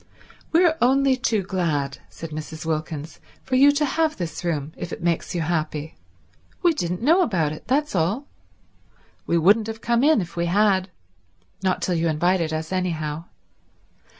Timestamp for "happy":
5.41-5.95